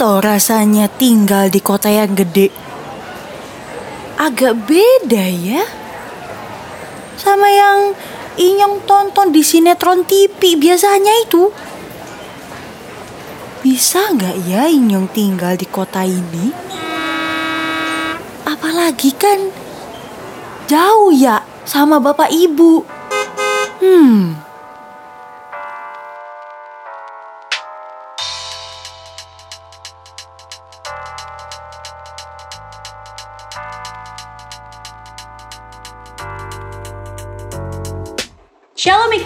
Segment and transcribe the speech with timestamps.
[0.00, 2.48] toh rasanya tinggal di kota yang gede?
[4.16, 5.60] Agak beda ya.
[7.20, 7.92] Sama yang
[8.40, 11.52] Inyong tonton di sinetron TV biasanya itu.
[13.60, 16.48] Bisa nggak ya Inyong tinggal di kota ini?
[18.48, 19.52] Apalagi kan
[20.64, 22.88] jauh ya sama bapak ibu.
[23.84, 24.39] Hmm.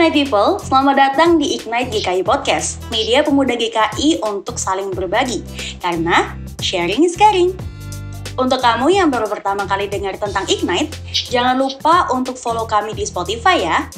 [0.04, 5.40] Ignite People, selamat datang di Ignite GKI Podcast, media pemuda GKI untuk saling berbagi,
[5.80, 7.56] karena sharing is caring.
[8.36, 10.92] Untuk kamu yang baru pertama kali dengar tentang Ignite,
[11.32, 13.88] jangan lupa untuk follow kami di Spotify ya.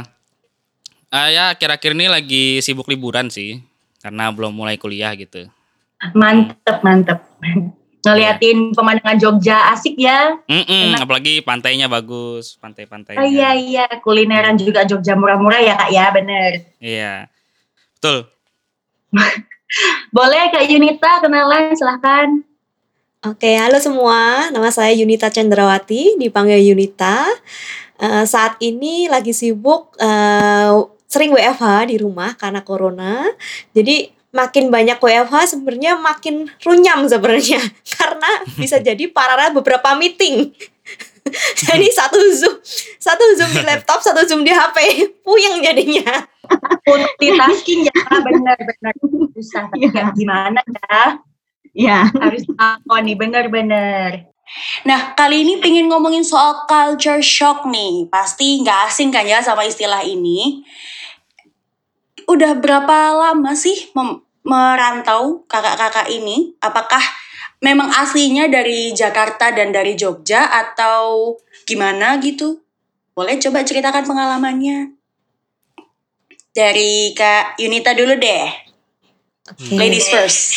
[1.10, 3.69] uh, ya kira-kira ini lagi sibuk liburan sih.
[4.00, 5.48] Karena belum mulai kuliah gitu.
[6.16, 7.20] Mantep, mantep.
[8.00, 10.40] Ngeliatin pemandangan Jogja asik ya.
[10.48, 13.20] Mm -mm, apalagi pantainya bagus, pantai-pantainya.
[13.20, 16.52] Oh, iya iya, kulineran juga Jogja murah-murah ya kak ya, bener.
[16.80, 17.28] Iya.
[18.00, 18.32] Betul.
[20.16, 22.42] Boleh Kak Yunita kenalan silahkan.
[23.20, 24.48] Oke, halo semua.
[24.48, 27.28] Nama saya Yunita Cendrawati, dipanggil Yunita.
[28.00, 33.26] Uh, saat ini lagi sibuk uh, sering WFH di rumah karena corona.
[33.74, 37.58] Jadi makin banyak WFH sebenarnya makin runyam sebenarnya.
[37.98, 40.54] Karena bisa jadi paralel beberapa meeting.
[41.70, 42.56] jadi satu zoom,
[43.02, 44.78] satu zoom di laptop, satu zoom di HP,
[45.26, 46.26] puyeng jadinya.
[46.86, 48.94] Multitasking ya benar-benar
[49.38, 50.10] susah tapi ya.
[50.18, 51.22] gimana ya
[51.78, 53.14] ya harus apa nih?
[53.14, 54.30] Benar-benar
[54.82, 58.10] Nah, kali ini pengen ngomongin soal culture shock nih.
[58.10, 60.66] Pasti nggak asing kan ya sama istilah ini.
[62.30, 63.90] Udah berapa lama sih
[64.46, 66.54] merantau kakak-kakak ini?
[66.62, 67.02] Apakah
[67.58, 71.36] memang aslinya dari Jakarta dan dari Jogja atau
[71.66, 72.62] gimana gitu?
[73.18, 74.94] Boleh coba ceritakan pengalamannya.
[76.54, 78.48] Dari Kak Yunita dulu deh.
[79.50, 79.76] Okay.
[79.76, 80.54] Ladies first.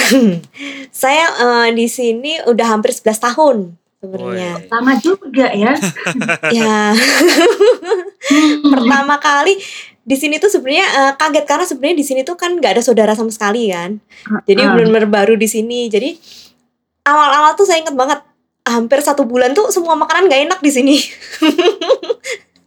[1.02, 3.56] saya uh, di sini udah hampir 11 tahun
[4.00, 4.52] sebenarnya.
[4.72, 5.72] Lama juga ya.
[6.60, 6.94] ya.
[8.72, 9.60] Pertama kali
[10.00, 13.12] di sini tuh sebenarnya uh, kaget karena sebenarnya di sini tuh kan nggak ada saudara
[13.12, 14.00] sama sekali kan.
[14.48, 14.74] Jadi uh.
[14.74, 15.86] benar-benar baru di sini.
[15.92, 16.16] Jadi
[17.06, 18.20] awal-awal tuh saya inget banget
[18.64, 20.96] hampir satu bulan tuh semua makanan nggak enak di sini.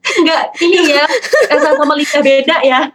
[0.04, 1.06] Enggak ini ya
[1.48, 2.92] rasa sama lidah beda ya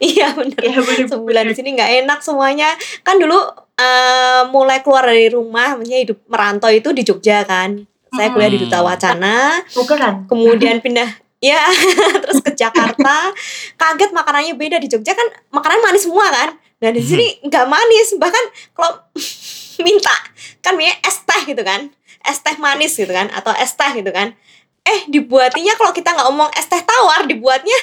[0.00, 2.72] iya benar ya, bener, sebulan di sini nggak enak semuanya
[3.04, 7.84] kan dulu uh, mulai keluar dari rumah maksudnya hidup merantau itu di Jogja kan
[8.14, 10.30] saya kuliah di Duta Wacana Bukan.
[10.30, 11.60] kemudian pindah ya
[12.24, 13.36] terus ke Jakarta
[13.76, 18.16] kaget makanannya beda di Jogja kan makanan manis semua kan nah di sini nggak manis
[18.16, 19.04] bahkan kalau
[19.84, 20.16] minta
[20.64, 21.92] kan minta es teh gitu kan
[22.24, 24.32] es teh manis gitu kan atau es teh gitu kan
[24.84, 27.78] eh dibuatinya kalau kita nggak ngomong es teh tawar dibuatnya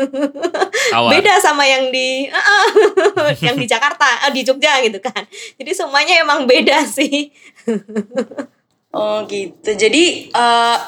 [0.92, 1.10] Tawar.
[1.12, 2.28] beda sama yang di
[3.44, 5.24] yang di Jakarta, eh, di Jogja gitu kan.
[5.60, 7.28] Jadi semuanya emang beda sih.
[8.94, 9.70] Oh gitu.
[9.74, 10.78] Jadi eh,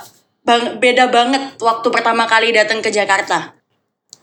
[0.46, 3.52] bang, beda banget waktu pertama kali datang ke Jakarta.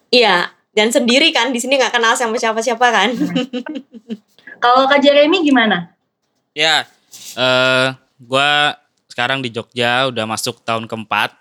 [0.08, 3.10] Iya, dan sendiri kan di sini nggak kenal sama siapa-siapa kan.
[4.64, 5.92] Kalau Kak Jeremy gimana?
[6.56, 6.88] Ya,
[7.36, 7.88] eh
[8.24, 8.80] gua
[9.12, 11.36] sekarang di Jogja udah masuk tahun keempat.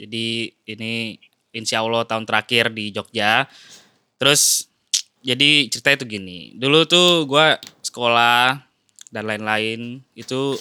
[0.00, 1.20] Jadi ini
[1.52, 3.44] insya Allah tahun terakhir di Jogja.
[4.16, 4.66] Terus
[5.20, 6.56] jadi cerita itu gini.
[6.56, 8.56] Dulu tuh gua sekolah
[9.12, 10.56] dan lain-lain itu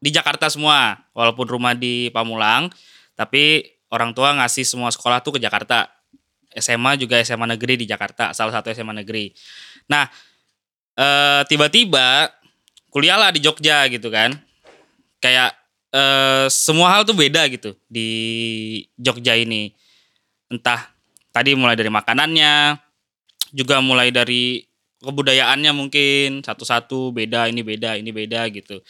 [0.00, 1.00] di Jakarta semua.
[1.16, 2.68] Walaupun rumah di Pamulang,
[3.16, 5.90] tapi orang tua ngasih semua sekolah tuh ke Jakarta.
[6.56, 9.28] SMA juga SMA negeri di Jakarta, salah satu SMA negeri.
[9.92, 10.08] Nah,
[10.96, 12.32] eh tiba-tiba
[12.88, 14.32] kuliah lah di Jogja gitu kan.
[15.20, 15.52] Kayak
[15.92, 18.08] eh semua hal tuh beda gitu di
[18.96, 19.68] Jogja ini.
[20.48, 20.96] Entah
[21.28, 22.80] tadi mulai dari makanannya,
[23.52, 24.64] juga mulai dari
[25.04, 28.80] kebudayaannya mungkin satu-satu beda ini beda ini beda gitu.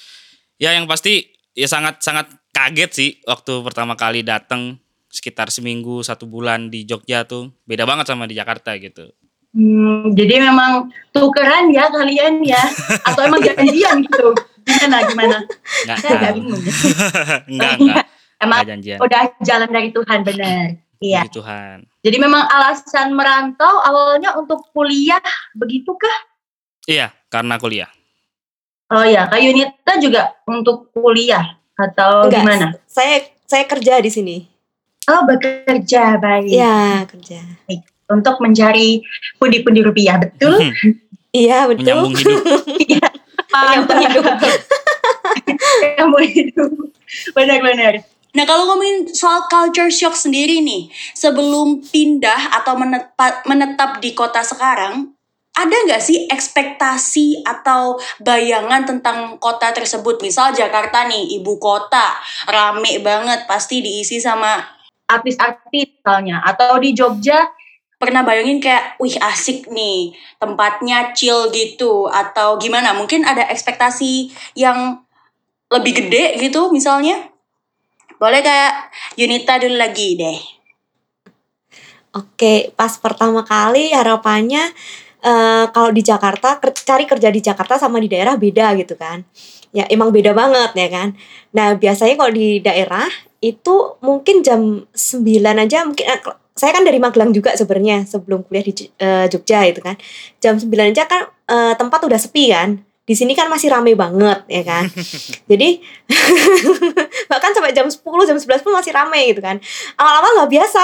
[0.56, 4.80] Ya yang pasti ya sangat sangat kaget sih waktu pertama kali datang
[5.12, 9.12] sekitar seminggu satu bulan di Jogja tuh beda banget sama di Jakarta gitu.
[9.56, 12.60] Hmm, jadi memang tukeran ya kalian ya,
[13.08, 14.36] atau emang janjian gitu?
[14.68, 15.36] Gimana gimana?
[15.88, 16.36] Nggak Saya agak tahu.
[16.44, 16.62] bingung.
[17.56, 18.04] enggak enggak
[18.36, 18.98] Emang enggak janjian.
[19.00, 20.64] udah jalan dari Tuhan benar.
[21.00, 21.20] Iya.
[21.24, 21.76] Puji Tuhan.
[22.04, 25.20] Jadi memang alasan merantau awalnya untuk kuliah
[25.56, 26.16] begitukah?
[26.84, 27.88] Iya, karena kuliah.
[28.86, 32.66] Oh ya, Kak Yunita juga untuk kuliah atau Enggak, gimana?
[32.86, 34.36] Saya saya kerja di sini.
[35.06, 36.50] Oh bekerja baik.
[36.50, 37.42] Iya, kerja.
[38.06, 39.02] Untuk mencari
[39.38, 40.58] pundi-pundi rupiah betul?
[41.36, 41.84] Iya, betul.
[41.84, 42.40] Menyambung hidup.
[43.52, 44.24] Menyambung hidup.
[46.00, 46.70] Kamu hidup.
[47.36, 48.08] Benar-benar.
[48.32, 54.40] Nah kalau ngomongin soal culture shock sendiri nih, sebelum pindah atau menetap, menetap di kota
[54.40, 55.15] sekarang,
[55.56, 60.20] ada nggak sih ekspektasi atau bayangan tentang kota tersebut?
[60.20, 62.12] Misal Jakarta nih, ibu kota,
[62.44, 64.60] rame banget, pasti diisi sama
[65.08, 66.44] Artis-artis misalnya.
[66.44, 67.48] Atau di Jogja,
[67.96, 72.92] pernah bayangin kayak, wih asik nih, tempatnya chill gitu, atau gimana?
[72.92, 74.28] Mungkin ada ekspektasi
[74.60, 75.00] yang
[75.72, 77.32] lebih gede gitu misalnya?
[78.20, 80.38] Boleh kayak Yunita dulu lagi deh.
[82.16, 84.72] Oke, pas pertama kali harapannya
[85.26, 89.26] eh, kalau di Jakarta ker- cari kerja di Jakarta sama di daerah beda gitu kan.
[89.74, 91.08] Ya emang beda banget ya kan.
[91.52, 93.10] Nah, biasanya kalau di daerah
[93.42, 96.20] itu mungkin jam 9 aja mungkin eh,
[96.56, 99.98] saya kan dari Magelang juga sebenarnya sebelum kuliah di eh, Jogja itu kan.
[100.40, 102.80] Jam 9 aja kan eh, tempat udah sepi kan.
[103.06, 104.90] Di sini kan masih rame banget ya kan.
[105.50, 105.78] Jadi
[107.30, 109.62] bahkan sampai jam 10, jam 11 pun masih rame gitu kan.
[109.94, 110.82] Awal-awal nggak biasa.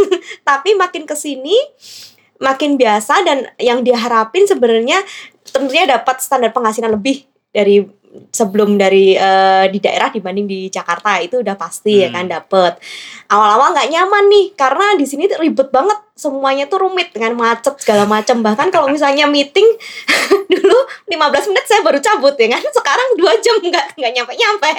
[0.48, 1.56] Tapi makin ke sini
[2.42, 5.00] makin biasa dan yang diharapin sebenarnya
[5.48, 7.24] tentunya dapat standar penghasilan lebih
[7.54, 7.84] dari
[8.30, 12.14] sebelum dari eh, di daerah dibanding di Jakarta itu udah pasti ya Hmm.
[12.16, 12.72] kan dapet.
[13.26, 18.08] Awal-awal nggak nyaman nih karena di sini ribet banget semuanya tuh rumit dengan macet segala
[18.08, 19.68] macam bahkan kalau misalnya meeting
[20.52, 20.78] dulu
[21.12, 24.70] 15 menit saya baru cabut ya kan sekarang dua jam nggak nggak nyampe nyampe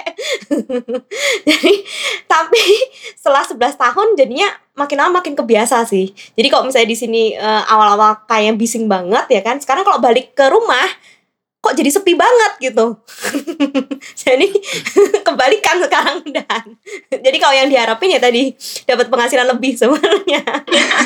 [1.49, 1.73] jadi
[2.25, 2.63] tapi
[3.13, 6.13] setelah 11 tahun jadinya makin lama makin kebiasa sih.
[6.37, 10.33] Jadi kalau misalnya di sini eh, awal-awal kayak bising banget ya kan sekarang kalau balik
[10.33, 10.85] ke rumah
[11.67, 12.95] kok jadi sepi banget gitu
[14.23, 14.47] jadi
[15.27, 16.63] kebalikan sekarang dan
[17.11, 18.55] jadi kalau yang diharapin ya tadi
[18.87, 20.41] dapat penghasilan lebih sebenarnya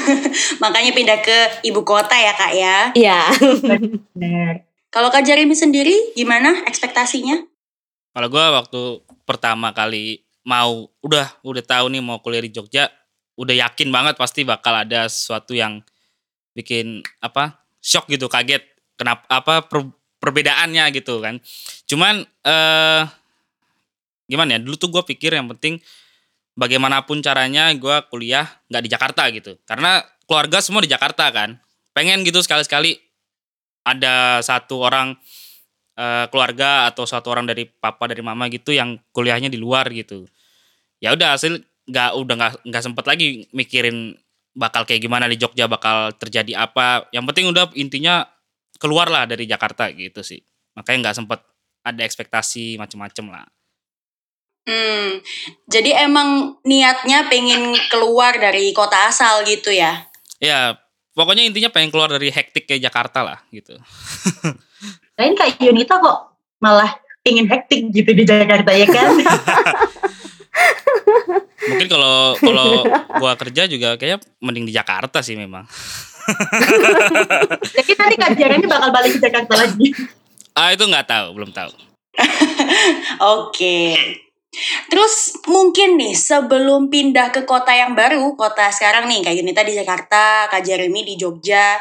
[0.64, 2.78] Makanya pindah ke ibu kota ya kak ya.
[2.98, 3.20] iya
[4.14, 4.66] benar.
[4.92, 7.40] Kalau Kak Jeremy sendiri gimana ekspektasinya?
[8.12, 12.92] Kalau gua waktu pertama kali mau udah udah tahu nih mau kuliah di Jogja,
[13.40, 15.80] udah yakin banget pasti bakal ada sesuatu yang
[16.52, 18.68] bikin apa shock gitu, kaget.
[19.00, 21.42] Kenapa apa per- perbedaannya gitu kan.
[21.90, 23.04] Cuman eh
[24.30, 24.60] gimana ya?
[24.62, 25.82] Dulu tuh gua pikir yang penting
[26.56, 29.58] bagaimanapun caranya gua kuliah nggak di Jakarta gitu.
[29.66, 31.58] Karena keluarga semua di Jakarta kan.
[31.92, 32.96] Pengen gitu sekali-sekali
[33.84, 35.18] ada satu orang
[35.98, 40.30] eh, keluarga atau satu orang dari papa dari mama gitu yang kuliahnya di luar gitu
[41.02, 41.60] ya udah hasil
[41.90, 44.14] nggak udah nggak nggak sempet lagi mikirin
[44.54, 48.30] bakal kayak gimana di Jogja bakal terjadi apa yang penting udah intinya
[48.82, 50.42] keluar lah dari Jakarta gitu sih
[50.74, 51.40] makanya nggak sempet
[51.86, 53.46] ada ekspektasi macem-macem lah
[54.62, 55.26] Hmm,
[55.66, 60.06] jadi emang niatnya pengen keluar dari kota asal gitu ya?
[60.38, 60.78] ya
[61.18, 63.74] pokoknya intinya pengen keluar dari hektik kayak Jakarta lah gitu
[65.18, 66.94] Lain Kak Yunita kok malah
[67.26, 69.14] ingin hektik gitu di Jakarta ya kan?
[71.62, 72.70] Mungkin kalau kalau
[73.22, 75.66] gua kerja juga kayak mending di Jakarta sih memang.
[77.78, 79.88] Jadi nanti Kak Jeremy bakal balik ke Jakarta lagi.
[80.56, 81.72] Ah itu nggak tahu, belum tahu.
[83.40, 83.96] Oke.
[84.92, 89.74] Terus mungkin nih sebelum pindah ke kota yang baru, kota sekarang nih kayak Yunita di
[89.80, 91.80] Jakarta, Kak Jeremy di Jogja,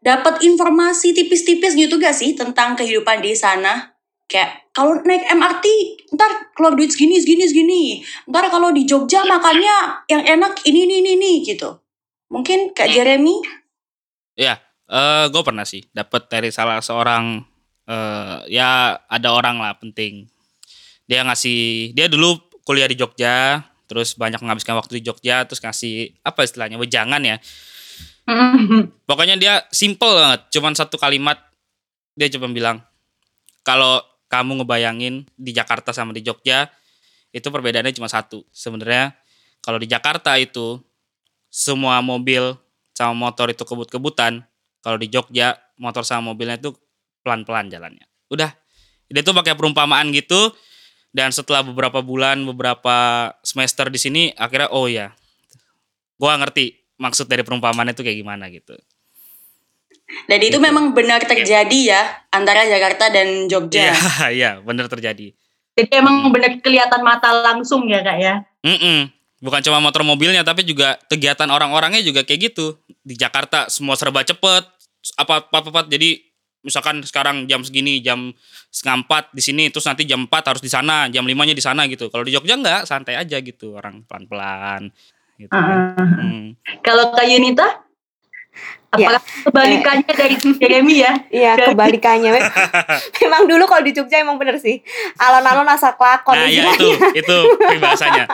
[0.00, 3.92] dapat informasi tipis-tipis gitu gak sih tentang kehidupan di sana?
[4.26, 5.64] Kayak kalau naik MRT,
[6.16, 7.84] ntar keluar duit segini, segini, segini.
[8.26, 11.78] Ntar kalau di Jogja makannya yang enak ini, ini, ini, ini gitu.
[12.32, 13.65] Mungkin Kak Jeremy?
[14.36, 17.40] Ya, eh gue pernah sih dapat dari salah seorang
[17.88, 20.28] eh ya ada orang lah penting.
[21.08, 26.20] Dia ngasih dia dulu kuliah di Jogja, terus banyak menghabiskan waktu di Jogja, terus ngasih
[26.20, 27.36] apa istilahnya wejangan ya.
[29.08, 31.38] Pokoknya dia simple banget, cuman satu kalimat
[32.18, 32.82] dia cuma bilang
[33.62, 36.66] kalau kamu ngebayangin di Jakarta sama di Jogja
[37.30, 38.42] itu perbedaannya cuma satu.
[38.50, 39.14] Sebenarnya
[39.62, 40.82] kalau di Jakarta itu
[41.52, 42.58] semua mobil
[42.96, 44.40] sama motor itu kebut-kebutan.
[44.80, 46.72] Kalau di Jogja motor sama mobilnya itu
[47.20, 48.08] pelan-pelan jalannya.
[48.32, 48.56] Udah.
[49.06, 50.50] Dia tuh pakai perumpamaan gitu
[51.12, 55.12] dan setelah beberapa bulan, beberapa semester di sini akhirnya oh ya.
[56.16, 58.72] Gua ngerti maksud dari perumpamaan itu kayak gimana gitu.
[60.30, 60.62] Dan itu Gitu.
[60.62, 63.90] memang benar terjadi ya antara Jakarta dan Jogja.
[63.90, 63.94] Iya,
[64.38, 65.34] iya, bener terjadi.
[65.76, 68.34] Jadi emang bener kelihatan mata langsung ya Kak ya.
[68.64, 69.12] Mm-mm.
[69.46, 72.74] Bukan cuma motor mobilnya tapi juga kegiatan orang-orangnya juga kayak gitu.
[73.06, 74.66] Di Jakarta semua serba cepet,
[75.14, 76.18] apa apa apa jadi
[76.66, 78.34] misalkan sekarang jam segini jam
[78.74, 81.86] setengah empat di sini terus nanti jam 4 harus di sana jam limanya di sana
[81.86, 84.90] gitu kalau di Jogja enggak santai aja gitu orang pelan-pelan
[85.38, 85.94] gitu kan.
[85.94, 85.94] Ah.
[85.94, 86.58] Hmm.
[86.82, 87.86] Kalau Kak Yunita,
[88.96, 89.12] Ya.
[89.12, 91.12] apakah kebalikannya dari Jeremy ya?
[91.28, 92.32] Iya kebalikannya.
[93.20, 94.80] Memang dulu kalau di Jogja emang bener sih.
[95.20, 97.12] Alon-alon asal kelakon nah ya istilahnya.
[97.12, 97.36] itu itu
[97.68, 98.24] peribahasanya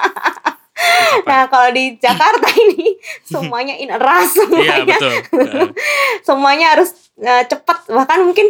[1.25, 4.45] Nah kalau di Jakarta ini semuanya in a rush iya
[4.81, 4.97] semuanya.
[4.97, 5.69] betul Heeh.
[6.27, 8.49] semuanya harus eh, cepat bahkan mungkin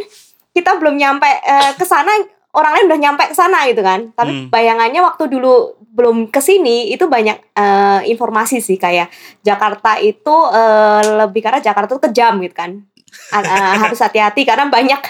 [0.50, 2.12] kita belum nyampe eh, ke sana
[2.52, 4.46] orang lain udah nyampe ke sana gitu kan tapi Hmm.
[4.48, 5.52] bayangannya waktu dulu
[5.88, 9.08] belum ke sini itu banyak eh, informasi sih kayak
[9.40, 12.70] Jakarta itu eh, lebih karena Jakarta tuh kejam gitu kan
[13.32, 15.00] Eh, harus hati-hati karena banyak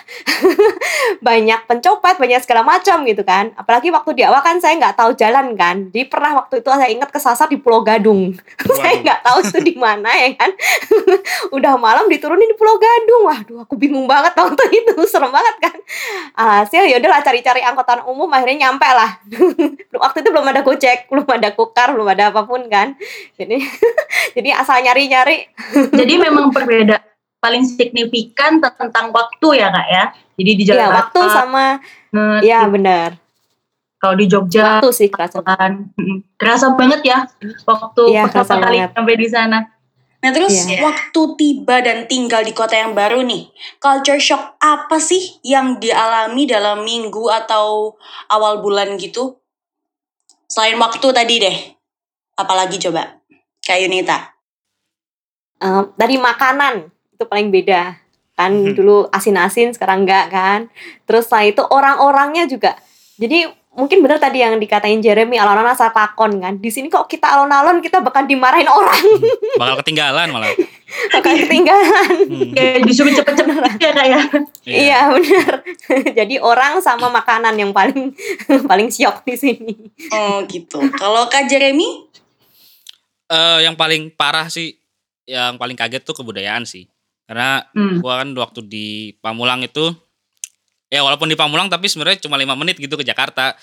[1.26, 3.54] banyak pencopet banyak segala macam gitu kan.
[3.54, 5.90] Apalagi waktu di awal kan saya nggak tahu jalan kan.
[5.90, 8.34] Jadi pernah waktu itu saya ingat kesasar di Pulau Gadung.
[8.78, 10.50] Saya nggak tahu itu di mana ya kan.
[11.56, 13.22] Udah malam diturunin di Pulau Gadung.
[13.26, 14.94] Waduh aku bingung banget waktu itu.
[15.06, 15.76] Serem banget kan.
[16.38, 19.18] Hasil ya udahlah cari-cari angkutan umum akhirnya nyampe lah.
[19.94, 22.98] Waktu itu belum ada gojek belum ada kukar belum ada apa pun kan.
[23.38, 23.62] Jadi
[24.38, 25.50] jadi asal nyari-nyari.
[25.90, 27.11] Jadi memang berbeda
[27.42, 30.04] paling signifikan tentang waktu ya Kak ya.
[30.38, 31.64] Jadi di ya Jakarta, waktu sama
[32.14, 33.18] eh, ya benar
[34.02, 35.38] kalau di Jogja waktu sih kerasa
[36.34, 37.18] kerasa banget ya
[37.62, 38.90] waktu kerasa pertama kali banget.
[38.98, 39.58] sampai di sana.
[40.22, 40.82] Nah terus Iya.
[40.86, 46.46] waktu tiba dan tinggal di kota yang baru nih, culture shock apa sih yang dialami
[46.46, 47.94] dalam minggu atau
[48.30, 49.38] awal bulan gitu?
[50.46, 51.58] Selain waktu tadi deh,
[52.38, 53.18] apalagi coba?
[53.62, 54.18] Kayak Yunita.
[55.62, 57.98] Eh, dari makanan itu paling beda.
[58.32, 58.72] Kan Hmm.
[58.72, 60.60] dulu asin-asin sekarang enggak kan.
[61.04, 62.74] Terus setelah itu orang-orangnya juga.
[63.20, 66.56] Jadi mungkin benar tadi yang dikatain Jeremy alon-alon asal takon kan.
[66.56, 69.04] Di sini kok kita alon-alon kita bakal dimarahin orang.
[69.60, 70.48] Bakal ketinggalan malah.
[70.92, 72.08] Bakal ketinggalan.
[72.28, 72.52] Hmm.
[72.52, 74.20] Kayak disuruh cepet-cepet ya Kak ya.
[74.66, 75.00] iya.
[75.08, 75.54] Benar
[76.20, 78.12] jadi orang sama makanan yang paling
[78.70, 79.72] paling syok di sini.
[80.12, 80.84] Oh gitu.
[80.92, 82.12] Kalau Kak Jeremy?
[83.24, 84.76] Eh, yang paling parah sih
[85.24, 86.84] yang paling kaget tuh kebudayaan sih
[87.32, 88.04] karena Hmm.
[88.04, 89.88] gua kan waktu di Pamulang itu
[90.92, 93.56] ya walaupun di Pamulang tapi sebenarnya cuma lima menit gitu ke Jakarta.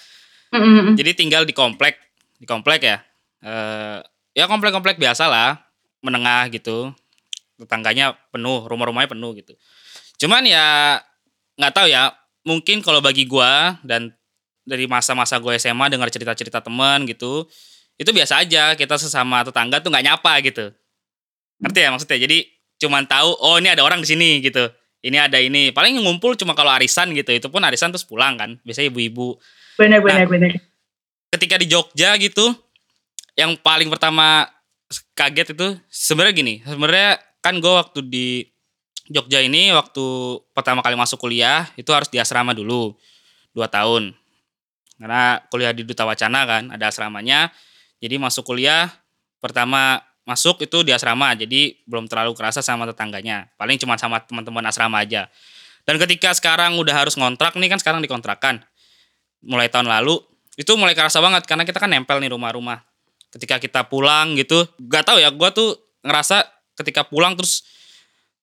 [0.50, 0.94] Mm, mm, mm.
[0.98, 2.02] jadi tinggal di komplek
[2.42, 2.98] di komplek ya.
[3.46, 4.02] Eh
[4.34, 5.62] ya komplek-komplek biasa lah
[6.02, 6.90] menengah gitu.
[7.62, 9.54] Tetangganya penuh rumah-rumahnya penuh gitu.
[10.26, 10.98] Cuman ya
[11.62, 12.10] nggak tahu ya
[12.42, 14.10] mungkin kalau bagi gua dan
[14.66, 17.46] dari masa-masa gue SMA dengar cerita-cerita teman gitu
[18.02, 18.74] itu biasa aja.
[18.74, 20.74] Kita sesama tetangga tuh nggak nyapa gitu.
[21.62, 22.18] Ngerti ya maksudnya?
[22.26, 24.72] Jadi cuman tahu oh ini ada orang di sini gitu.
[25.00, 25.72] Ini ada ini.
[25.72, 27.32] Paling ngumpul cuma kalau arisan gitu.
[27.32, 28.60] Itu pun arisan terus pulang kan.
[28.68, 29.40] Biasanya ibu-ibu.
[29.80, 30.52] Benar benar benar.
[31.30, 32.58] ketika di Jogja gitu
[33.38, 34.50] yang paling pertama
[35.14, 36.56] kaget itu sebenarnya gini.
[36.66, 38.28] Sebenarnya kan gue waktu di
[39.10, 40.06] Jogja ini waktu
[40.52, 42.98] pertama kali masuk kuliah itu harus di asrama dulu.
[43.56, 44.14] Dua tahun.
[45.00, 47.50] Karena kuliah di Duta Wacana kan ada asramanya.
[48.04, 48.92] Jadi masuk kuliah
[49.40, 54.62] pertama masuk itu di asrama jadi belum terlalu kerasa sama tetangganya paling cuma sama teman-teman
[54.70, 55.26] asrama aja
[55.90, 58.62] dan ketika sekarang udah harus ngontrak nih kan sekarang dikontrakan
[59.42, 60.22] mulai tahun lalu
[60.60, 62.84] itu mulai kerasa banget karena kita kan nempel nih rumah-rumah.
[63.32, 66.44] Ketika kita pulang gitu, gak tahu ya, gua tuh ngerasa
[66.76, 67.64] ketika pulang terus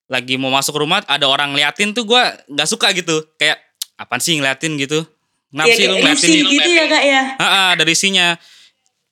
[0.09, 3.21] lagi mau masuk rumah ada orang ngeliatin tuh gua nggak suka gitu.
[3.37, 3.61] Kayak
[4.01, 5.05] apaan sih ngeliatin gitu?
[5.53, 7.23] Kenapa Ya, sih lu ngeliatin gitu ya kak ya.
[7.37, 8.41] Ah, dari isinya.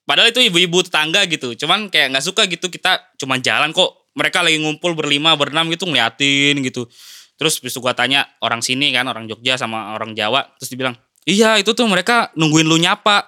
[0.05, 1.57] Padahal itu ibu-ibu tetangga gitu.
[1.57, 4.13] Cuman kayak nggak suka gitu kita cuman jalan kok.
[4.15, 6.87] Mereka lagi ngumpul berlima, berenam gitu ngeliatin gitu.
[7.35, 10.55] Terus besok gua tanya orang sini kan, orang Jogja sama orang Jawa.
[10.61, 10.95] Terus dibilang,
[11.27, 13.27] iya itu tuh mereka nungguin lu nyapa.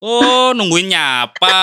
[0.00, 1.60] Oh nungguin nyapa.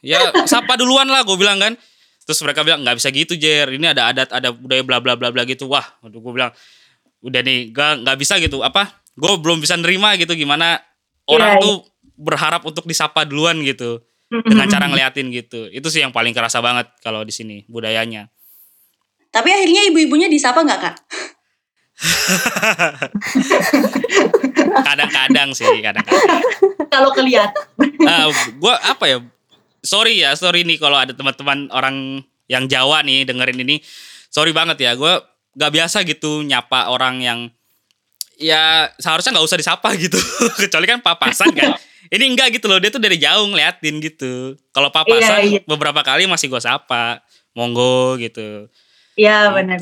[0.00, 1.76] Ya sapa duluan lah gue bilang kan.
[2.24, 3.68] Terus mereka bilang nggak bisa gitu Jer.
[3.68, 5.68] Ini ada adat, ada budaya bla bla bla bla gitu.
[5.68, 6.52] Wah, waduh gue bilang
[7.20, 8.64] udah nih gak nggak bisa gitu.
[8.64, 8.88] Apa?
[9.12, 10.80] Gue belum bisa nerima gitu gimana
[11.28, 11.76] orang Iya, tuh
[12.20, 15.66] berharap untuk disapa duluan gitu dengan cara ngeliatin gitu.
[15.72, 18.28] Itu sih yang paling kerasa banget kalau di sini budayanya.
[19.32, 20.96] Tapi akhirnya ibu-ibunya disapa nggak kak?
[24.88, 26.42] Kadang-kadang sih, kadang-kadang.
[26.88, 27.64] Kalau kelihatan.
[28.08, 29.18] Ah, gua apa ya?
[29.80, 33.80] Sorry ya, sorry nih kalau ada teman-teman orang yang Jawa nih dengerin ini.
[34.32, 35.20] Sorry banget ya, gua
[35.54, 37.50] gak biasa gitu nyapa orang yang
[38.40, 40.16] ya seharusnya nggak usah disapa gitu.
[40.62, 41.76] Kecuali kan papasan kan.
[42.08, 44.56] Ini enggak gitu loh, dia tuh dari jauh ngeliatin gitu.
[44.72, 45.60] Kalau papasan Iya, iya.
[45.68, 47.20] beberapa kali masih gua sapa.
[47.52, 48.70] Monggo gitu.
[49.18, 49.78] Iya Gitu benar.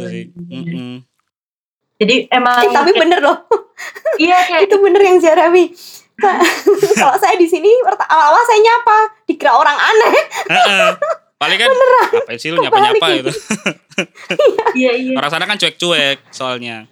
[1.99, 3.39] Jadi emang Eh, tapi bener loh.
[4.23, 5.71] iya kayak itu bener yang Jeremy.
[6.99, 10.15] Kalau saya di sini awal-awal saya nyapa, dikira orang aneh.
[10.51, 10.89] Heeh.
[11.39, 13.31] Paling kan apa sih lu nyapa-nyapa gitu.
[14.79, 15.15] iya iya.
[15.15, 16.91] Orang sana kan cuek-cuek soalnya.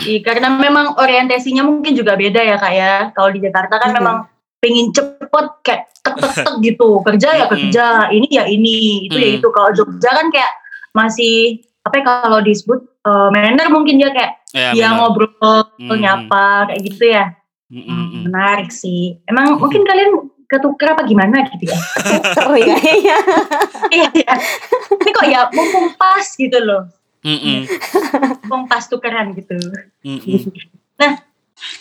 [0.00, 2.94] Iya, karena memang orientasinya mungkin juga beda ya kak ya.
[3.12, 3.96] Kalau di Jakarta kan Mhm.
[4.00, 4.16] memang
[4.58, 7.00] pengen cepet kayak tek tek tek gitu.
[7.00, 9.36] Kerja ya kerja, ini ya ini, itu ya Mhm.
[9.40, 9.48] itu.
[9.48, 10.52] Kalau Jogja kan kayak
[10.92, 14.98] masih apa ya kalau disebut eh, manner mungkin dia kayak Ya, dia benar.
[14.98, 15.96] ngobrol, Mhm.
[15.96, 17.24] nyapa kayak gitu ya.
[17.70, 18.22] Mm, mm, Hmm, mm.
[18.28, 19.14] menarik sih.
[19.24, 20.10] Emang mungkin kalian
[20.44, 21.78] ketuker apa gimana gitu ya?
[22.34, 23.16] Keren kayaknya.
[23.88, 24.32] iya iya.
[24.90, 26.90] Ini kok ya mumpung pas gitu loh.
[27.20, 27.62] Mm, mm.
[28.70, 29.56] Pas tukeran gitu.
[30.04, 30.42] Mm, mm.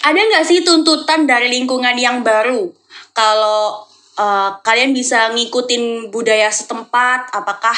[0.03, 2.67] Ada nggak sih tuntutan dari lingkungan yang baru?
[3.15, 3.87] Kalau
[4.19, 7.75] eh, kalian bisa ngikutin budaya setempat, apakah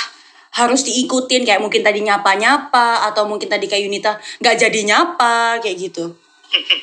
[0.52, 4.12] harus diikutin kayak mungkin tadi nyapa-nyapa atau mungkin tadi kayak Yunita
[4.44, 6.18] nggak jadi nyapa kayak gitu?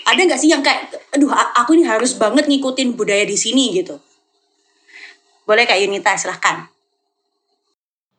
[0.08, 4.00] Ada nggak sih yang kayak, aduh aku ini harus banget ngikutin budaya di sini gitu?
[5.44, 6.68] Boleh Kak Yunita silahkan.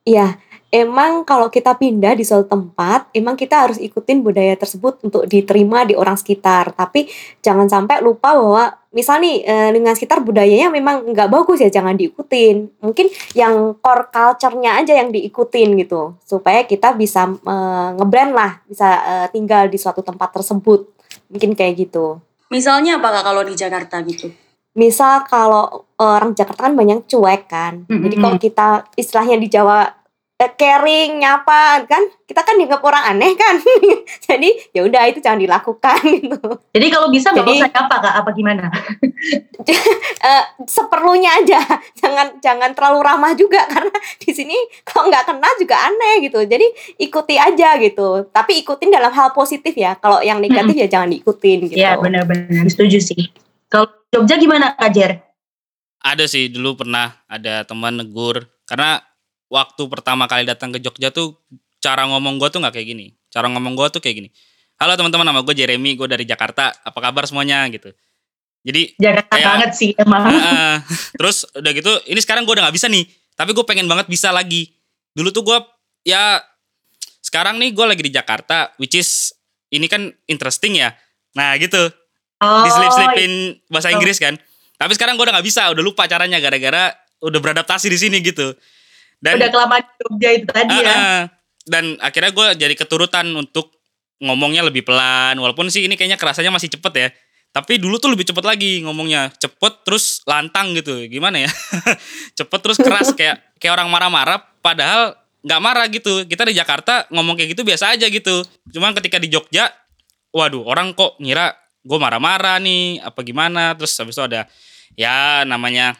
[0.06, 0.38] Iya,
[0.69, 5.86] emang kalau kita pindah di suatu tempat, emang kita harus ikutin budaya tersebut untuk diterima
[5.86, 6.73] di orang sekitar.
[6.77, 7.10] Tapi
[7.41, 11.97] jangan sampai lupa bahwa misal nih eh, lingkungan sekitar budayanya memang nggak bagus ya, jangan
[11.97, 12.82] diikutin.
[12.82, 18.88] Mungkin yang core culture-nya aja yang diikutin gitu, supaya kita bisa eh, ngebrand lah, bisa
[19.01, 20.86] eh, tinggal di suatu tempat tersebut.
[21.29, 22.21] Mungkin kayak gitu.
[22.49, 24.29] Misalnya apa Kak kalau di Jakarta gitu?
[24.77, 27.86] Misal kalau orang Jakarta kan banyak cuek kan.
[27.89, 28.21] Jadi Mm-mm.
[28.21, 29.98] kalau kita istilahnya di Jawa
[30.47, 33.60] caring, nyapa kan, kita kan dianggap orang aneh kan.
[34.32, 36.39] Jadi ya udah itu jangan dilakukan gitu.
[36.71, 38.13] Jadi kalau bisa nggak usah apa kak?
[38.23, 38.71] Apa gimana?
[40.19, 41.60] Eh, seperlunya aja.
[41.95, 44.56] Jangan jangan terlalu ramah juga karena di sini
[44.88, 46.39] kalau nggak kenal juga aneh gitu.
[46.43, 46.67] Jadi
[46.99, 48.28] ikuti aja gitu.
[48.32, 49.99] Tapi ikutin dalam hal positif ya.
[49.99, 51.80] Kalau yang negatif ya jangan diikutin gitu.
[51.80, 53.32] Iya benar-benar setuju sih.
[53.67, 55.12] Kalau Jogja gimana kak Jer?
[55.99, 59.04] Ada sih dulu pernah ada teman negur karena
[59.49, 61.35] waktu pertama kali datang ke Jogja tuh
[61.81, 63.07] cara ngomong gue tuh nggak kayak gini.
[63.29, 64.29] Cara ngomong gue tuh kayak gini.
[64.79, 66.71] Halo teman-teman, nama gue Jeremy, gue dari Jakarta.
[66.71, 67.91] Apa kabar semuanya gitu.
[68.63, 70.23] Jadi Jakarta Kayak- banget sih emang.
[70.31, 70.75] Heeh.
[71.19, 73.03] terus udah gitu, ini sekarang gue udah nggak bisa nih.
[73.35, 74.71] Tapi gue pengen banget bisa lagi.
[75.12, 75.57] Dulu tuh gue
[76.05, 76.39] ya
[77.19, 79.35] sekarang nih gue lagi di Jakarta, which is
[79.69, 80.95] ini kan interesting ya.
[81.35, 81.91] Nah gitu,
[82.39, 83.95] Oh, diselip-selipin bahasa Oh.
[83.99, 84.39] Inggris kan.
[84.79, 88.55] Tapi sekarang gue udah nggak bisa, udah lupa caranya gara-gara udah beradaptasi di sini gitu.
[89.19, 90.95] Dan udah kelamaan di Jogja itu tadi ya.
[90.95, 91.21] Ah,
[91.67, 93.75] dan akhirnya gue jadi keturutan untuk
[94.23, 95.36] ngomongnya lebih pelan.
[95.39, 97.10] Walaupun sih ini kayaknya kerasanya masih cepet ya.
[97.49, 99.34] Tapi dulu tuh lebih cepet lagi ngomongnya.
[99.36, 101.03] Cepet terus lantang gitu.
[101.12, 101.51] Gimana ya?
[102.39, 104.39] cepet terus keras kayak kayak orang marah-marah.
[104.63, 106.23] Padahal nggak marah gitu.
[106.23, 108.45] Kita di Jakarta ngomong kayak gitu biasa aja gitu.
[108.71, 109.67] Cuman ketika di Jogja,
[110.32, 113.73] waduh orang kok ngira gue marah-marah nih apa gimana.
[113.75, 114.45] Terus habis itu ada
[114.93, 115.97] ya namanya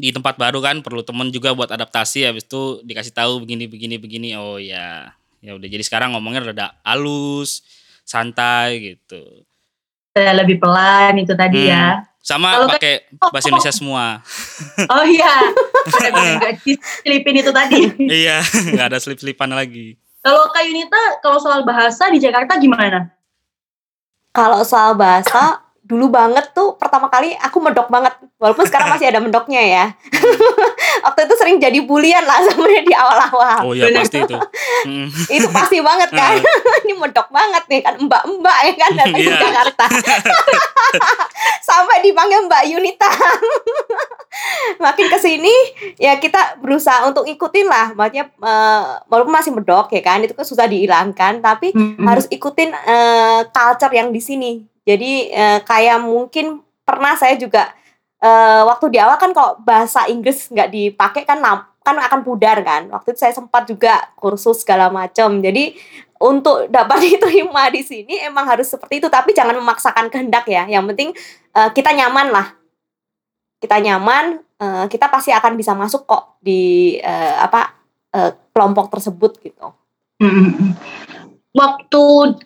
[0.00, 3.96] di tempat baru kan perlu temen juga buat adaptasi habis itu dikasih tahu begini begini
[3.96, 7.60] begini oh ya ya udah jadi sekarang ngomongnya rada halus
[8.02, 9.44] santai gitu
[10.10, 11.70] Saya lebih pelan itu tadi Hmm.
[11.70, 11.86] ya.
[12.20, 12.94] sama Kalau pakai
[13.32, 14.20] bahasa Indonesia semua
[14.92, 15.32] Oh iya.
[16.36, 17.80] Nggak diselipin itu tadi.
[18.02, 23.08] iya nggak ada slip slipan lagi Kalau Kak Yunita, kalau soal bahasa di Jakarta gimana?
[24.30, 28.14] Kalau soal bahasa dulu banget tuh pertama kali aku medok banget.
[28.38, 29.84] Walaupun sekarang masih ada mendoknya ya.
[31.04, 33.58] Waktu itu sering jadi bulian lah sebenarnya di awal-awal.
[33.66, 34.38] Oh iya pasti itu.
[34.86, 35.08] Mm.
[35.42, 36.38] itu pasti banget kan.
[36.86, 37.98] Ini medok banget nih kan.
[37.98, 39.42] Mbak-mbak ya kan datang ke Iya.
[39.42, 39.84] Jakarta.
[41.66, 43.10] Sampai dipanggil Mbak Yunita.
[44.78, 45.54] Makin ke sini
[45.98, 47.92] ya kita berusaha untuk ikutin lah.
[47.98, 51.42] Maksudnya eh, walaupun masih medok ya kan itu kan susah dihilangkan.
[51.42, 51.74] Tapi
[52.06, 57.68] harus ikutin eh, culture yang di sini jadi eh, kayak mungkin pernah saya juga
[58.20, 61.40] eh, waktu di awal kan kalau bahasa Inggris nggak dipakai kan
[61.80, 62.88] kan akan pudar kan.
[62.92, 65.40] Waktu itu saya sempat juga kursus segala macam.
[65.40, 65.76] Jadi
[66.20, 69.08] untuk dapat diterima di sini emang harus seperti itu.
[69.12, 70.64] Tapi jangan memaksakan kehendak ya.
[70.68, 71.10] Yang penting
[71.56, 72.46] eh, kita nyaman lah.
[73.60, 77.00] Kita nyaman kita pasti akan bisa masuk kok di
[77.40, 77.72] apa
[78.52, 79.72] kelompok tersebut gitu.
[81.50, 82.04] Waktu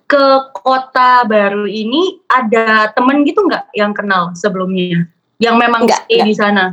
[0.09, 5.05] ke kota baru ini ada temen gitu nggak yang kenal sebelumnya?
[5.37, 6.29] Yang memang Nggak, stay nggak.
[6.29, 6.65] di sana?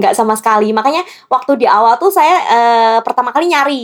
[0.00, 3.82] nggak sama sekali makanya waktu di awal tuh saya eh, pertama kali nyari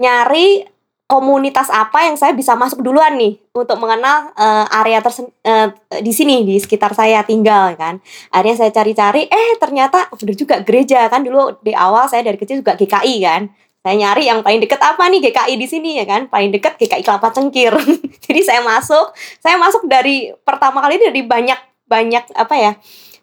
[0.00, 0.64] nyari
[1.04, 5.68] komunitas apa yang saya bisa masuk duluan nih untuk mengenal eh, area tersen eh,
[6.00, 8.00] di sini di sekitar saya tinggal kan
[8.32, 12.64] akhirnya saya cari-cari eh ternyata bener juga gereja kan dulu di awal saya dari kecil
[12.64, 13.42] juga GKI kan
[13.80, 17.00] saya nyari yang paling deket apa nih GKI di sini ya kan paling deket GKI
[17.00, 17.72] Kelapa Cengkir
[18.28, 21.56] jadi saya masuk saya masuk dari pertama kali dari banyak
[21.88, 22.72] banyak apa ya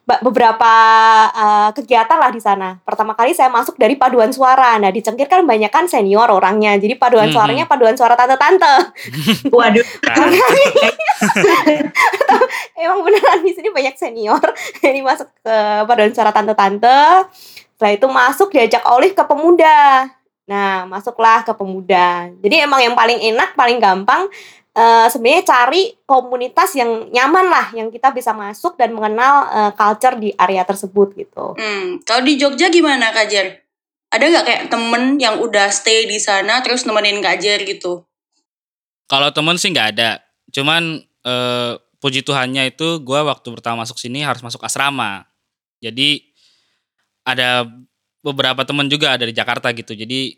[0.08, 0.72] beberapa
[1.36, 2.80] uh, kegiatan lah di sana.
[2.88, 4.80] Pertama kali saya masuk dari paduan suara.
[4.80, 6.80] Nah, di Cengkir kan banyak kan senior orangnya.
[6.80, 7.36] Jadi paduan Mhm.
[7.36, 8.96] suaranya paduan suara tante-tante.
[9.52, 9.84] Waduh?
[12.80, 14.40] Emang beneran di sini banyak senior.
[14.80, 17.28] Jadi masuk ke paduan suara tante-tante.
[17.76, 20.08] Setelah itu masuk diajak Olive ke pemuda.
[20.48, 22.32] Nah, masuklah ke pemuda.
[22.40, 24.32] Jadi emang yang paling enak, paling gampang
[24.78, 30.16] eh, sebenarnya cari komunitas yang nyaman lah, yang kita bisa masuk dan mengenal eh, culture
[30.16, 31.58] di area tersebut gitu.
[31.60, 33.48] Hmm, kalau di Jogja gimana Kak Jer?
[34.08, 38.08] Ada nggak kayak temen yang udah stay di sana terus nemenin Kak Jer gitu?
[39.12, 40.24] Kalau temen sih nggak ada.
[40.56, 45.28] Cuman eh, puji Tuhannya itu gue waktu pertama masuk sini harus masuk asrama.
[45.84, 46.24] Jadi
[47.28, 47.68] ada
[48.22, 49.94] beberapa temen juga dari Jakarta gitu.
[49.94, 50.38] Jadi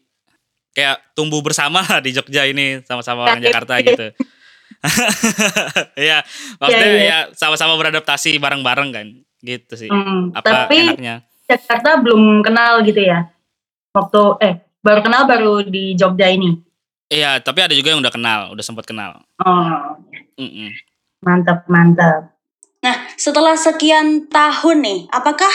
[0.73, 4.07] kayak tumbuh bersama di Jogja ini sama-sama orang Jakarta gitu.
[5.99, 6.23] Iya,
[6.55, 7.03] maksudnya iya.
[7.03, 9.07] ya sama-sama beradaptasi bareng-bareng kan,
[9.43, 9.91] gitu sih.
[9.91, 11.27] Hmm, Apa tapi enaknya?
[11.49, 13.27] Jakarta belum kenal gitu ya?
[13.91, 16.55] Waktu eh baru kenal baru di Jogja ini.
[17.09, 19.19] Iya, tapi ada juga yang udah kenal, udah sempat kenal.
[19.41, 19.97] Oh,
[20.39, 20.71] Mm-mm.
[21.25, 22.31] mantap mantap.
[22.79, 25.51] Nah, setelah sekian tahun nih, apakah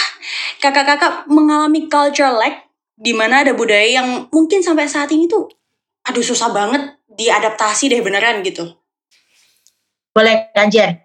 [0.60, 5.50] kakak-kakak mengalami culture lag di mana ada budaya yang mungkin sampai saat ini tuh
[6.04, 8.68] aduh susah banget diadaptasi deh beneran gitu.
[10.14, 11.00] Boleh Kajer.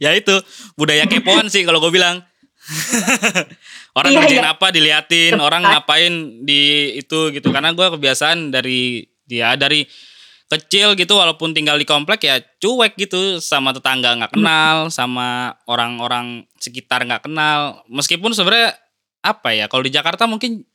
[0.00, 0.32] Ya itu
[0.76, 2.24] budaya kepoan sih kalau gue bilang.
[3.98, 4.54] orang Iya, kerjain iya.
[4.56, 5.44] apa diliatin, Tepat.
[5.44, 6.12] orang ngapain
[6.46, 7.48] di itu gitu.
[7.52, 9.84] Karena gue kebiasaan dari dia dari
[10.52, 13.40] kecil gitu walaupun tinggal di komplek ya cuek gitu.
[13.40, 17.80] Sama tetangga nggak kenal sama orang-orang sekitar nggak kenal.
[17.88, 18.76] Meskipun sebenarnya
[19.24, 20.68] apa ya kalau di Jakarta mungkin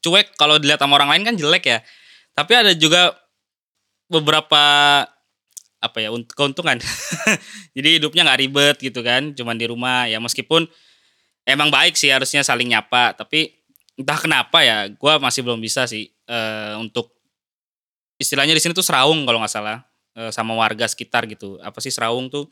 [0.00, 0.34] cuek.
[0.40, 1.78] Kalau dilihat sama orang lain kan jelek ya.
[2.32, 3.12] Tapi ada juga
[4.08, 4.62] beberapa
[5.78, 6.80] apa ya unt- keuntungan.
[7.76, 10.08] Jadi hidupnya nggak ribet gitu kan cuman di rumah.
[10.08, 10.64] Ya meskipun
[11.44, 13.12] emang baik sih harusnya saling nyapa.
[13.12, 13.52] Tapi
[13.98, 17.17] entah kenapa ya gua masih belum bisa sih eh, untuk
[18.18, 19.82] istilahnya di sini tuh seraung kalau nggak salah
[20.14, 21.56] eh, sama warga sekitar gitu.
[21.62, 22.50] Apa sih seraung tuh?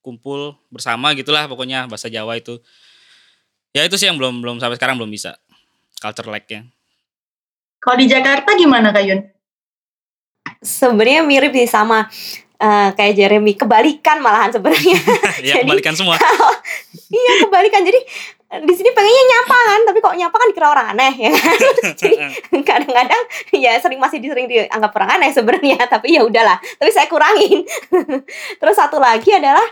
[0.00, 2.60] Kumpul bersama gitulah pokoknya bahasa Jawa itu.
[3.72, 5.36] Ya itu sih yang belum belum sampai sekarang belum bisa.
[5.96, 6.68] Culture lag-nya
[7.80, 9.20] Kalau di Jakarta gimana Kak Yun?
[10.60, 12.08] Sebenarnya mirip sih sama
[12.56, 14.96] eh, kayak Jeremy, kebalikan malahan sebenarnya.
[15.40, 16.16] ya Jadi- kebalikan semua.
[17.08, 17.80] iya, kebalikan.
[17.84, 18.00] Jadi
[18.62, 21.30] di sini pengennya nyapa kan, tapi kok nyapa kan dikira orang aneh ya.
[21.32, 21.58] kan?
[22.00, 22.16] Jadi
[22.62, 23.22] kadang-kadang
[23.56, 26.60] ya sering masih sering dianggap orang aneh sebenarnya, tapi ya udahlah.
[26.60, 27.66] Tapi saya kurangin.
[28.60, 29.64] Terus satu lagi adalah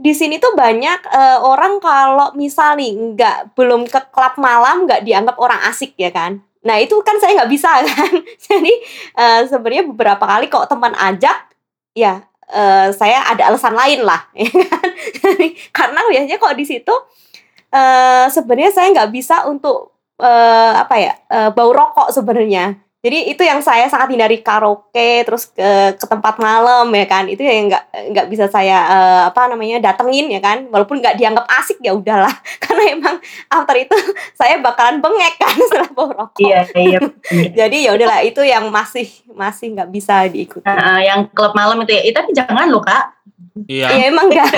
[0.00, 5.04] di sini tuh banyak eh, orang kalau misal nih nggak belum ke klub malam nggak
[5.04, 6.40] dianggap orang asik ya kan.
[6.64, 8.12] Nah itu kan saya nggak bisa kan.
[8.48, 8.72] Jadi
[9.16, 11.52] eh, sebenarnya beberapa kali kok teman ajak
[11.92, 14.88] ya eh, saya ada alasan lain lah ya kan.
[15.76, 16.94] Karena biasanya kalau di situ
[17.70, 23.40] eh sebenarnya saya nggak bisa untuk eh, apa ya eh, bau rokok sebenarnya jadi itu
[23.40, 27.84] yang saya sangat hindari karaoke terus ke ke tempat malam ya kan itu yang nggak
[28.12, 32.34] nggak bisa saya eh, apa namanya datengin ya kan walaupun nggak dianggap asik ya udahlah
[32.62, 33.16] karena emang
[33.48, 33.96] after itu
[34.38, 37.00] saya bakalan bengek kan setelah bau rokok Iya iya.
[37.56, 41.96] jadi ya udahlah itu yang masih masih nggak bisa diikuti Nah, yang klub malam itu
[41.96, 42.02] ya.
[42.12, 43.16] Tapi jangan loh Kak.
[43.64, 43.88] Iya.
[43.96, 44.52] Ya emang enggak.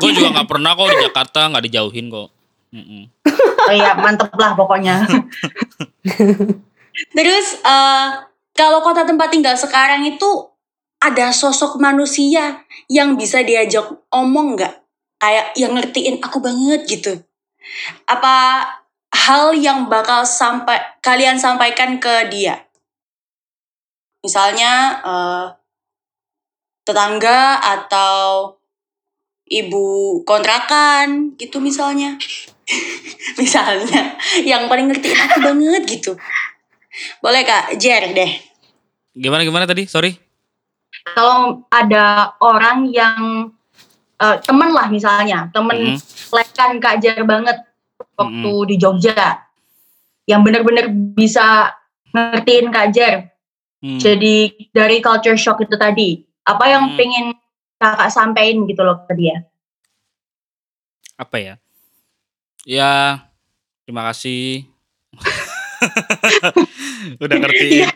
[0.00, 2.35] gue juga nggak pernah kok di Jakarta nggak dijauhin kok.
[2.74, 3.04] Mm-mm.
[3.66, 5.06] Oh iya, mantep lah pokoknya.
[7.16, 8.08] Terus eh,
[8.56, 10.48] kalau kota tempat tinggal sekarang itu
[10.98, 14.74] ada sosok manusia yang bisa diajak omong nggak?
[15.20, 17.12] Kayak yang ngertiin aku banget gitu.
[18.08, 18.64] Apa
[19.12, 22.64] hal yang bakal sampai kalian sampaikan ke dia?
[24.24, 25.46] Misalnya eh,
[26.86, 28.54] tetangga atau
[29.46, 32.18] ibu kontrakan gitu misalnya.
[33.40, 36.12] misalnya yang paling ngertiin aku banget gitu.
[37.22, 38.32] Boleh Kak, Jer deh.
[39.12, 39.86] Gimana gimana tadi?
[39.86, 40.16] Sorry.
[41.06, 43.52] Kalau ada orang yang
[44.16, 45.98] eh, temen lah misalnya, temen Mm.
[46.32, 47.60] lekan Kak Jar banget
[48.16, 49.44] waktu di Jogja,
[50.24, 51.68] yang bener-bener bisa
[52.10, 53.28] ngertiin Kak Jar.
[53.76, 54.00] Hmm.
[54.00, 56.16] Jadi dari culture shock itu tadi,
[56.48, 56.96] apa yang Hmm.
[56.96, 57.26] pengen
[57.76, 59.44] kakak sampein gitu loh ke dia?
[61.16, 61.54] Apa ya?
[62.64, 63.24] Ya
[63.84, 64.64] terima kasih.
[67.22, 67.84] Udah ngerti.
[67.84, 67.88] Iya.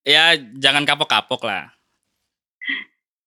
[0.14, 0.24] ya
[0.60, 1.72] jangan kapok-kapok lah.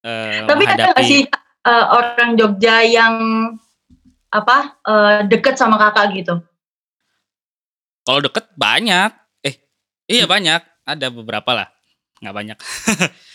[0.04, 1.22] Eh, Tapi ada nggak menghadapi- sih
[1.64, 3.16] eh, orang Jogja yang
[4.34, 6.36] apa eh, deket sama kakak gitu?
[8.04, 9.12] Kalau deket banyak.
[9.44, 9.56] Eh,
[10.08, 10.64] iya banyak.
[10.84, 11.68] Ada beberapa lah.
[12.20, 12.58] Nggak banyak.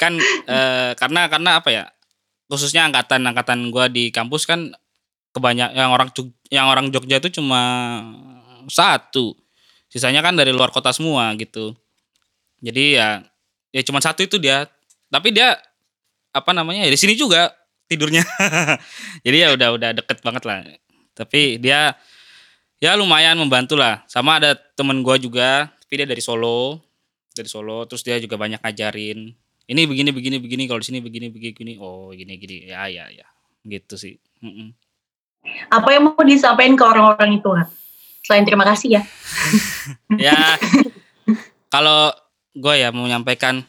[0.00, 0.16] kan
[0.48, 1.84] eh, karena karena apa ya?
[2.48, 4.72] Khususnya angkatan-angkatan gua di kampus kan
[5.36, 6.08] kebanyak yang orang
[6.48, 7.60] yang orang Jogja itu cuma
[8.66, 9.36] satu.
[9.92, 11.76] Sisanya kan dari luar kota semua gitu.
[12.64, 13.20] Jadi ya
[13.70, 14.64] ya cuma satu itu dia.
[15.12, 15.60] Tapi dia
[16.32, 16.88] apa namanya?
[16.88, 17.52] Ya di sini juga
[17.86, 18.24] tidurnya.
[19.26, 20.64] Jadi ya udah udah deket banget lah.
[21.12, 21.94] Tapi dia
[22.80, 26.80] ya lumayan membantu lah sama ada temen gua juga tapi dia dari Solo
[27.36, 29.36] dari Solo terus dia juga banyak ngajarin
[29.70, 33.06] ini begini begini begini kalau di sini begini begini begini oh gini gini ya ya
[33.06, 33.26] ya
[33.62, 34.74] gitu sih Mm-mm.
[35.72, 37.48] Apa yang mau disampaikan ke orang-orang itu?
[38.20, 39.02] Selain terima kasih ya.
[40.28, 40.36] ya
[41.72, 42.12] kalau
[42.52, 43.64] gue ya mau menyampaikan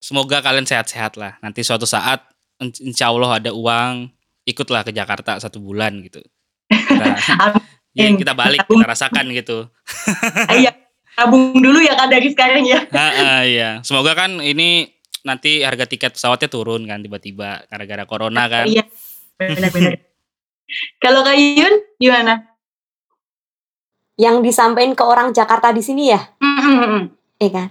[0.00, 2.24] semoga kalian sehat-sehat lah nanti suatu saat
[2.58, 4.08] in- insya Allah ada uang
[4.48, 6.20] ikutlah ke Jakarta satu bulan gitu
[6.68, 7.04] kita,
[7.98, 9.68] ya, kita balik kita rasakan gitu
[10.48, 10.72] Ayo
[11.14, 12.82] tabung dulu ya kak dari sekarang ya.
[12.90, 13.70] Ah, ah, iya.
[13.86, 14.90] Semoga kan ini
[15.24, 18.68] nanti harga tiket pesawatnya turun kan tiba-tiba gara-gara corona kan.
[18.68, 18.84] Iya
[19.40, 19.98] benar-benar.
[21.02, 22.54] Kalau Kak Yun gimana?
[24.14, 27.10] Yang disampaikan ke orang Jakarta di sini ya, Mm-mm.
[27.42, 27.68] ya kan?